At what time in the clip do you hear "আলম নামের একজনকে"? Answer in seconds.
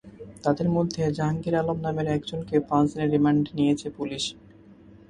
1.55-2.55